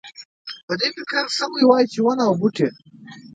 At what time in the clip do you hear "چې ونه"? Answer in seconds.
1.91-2.23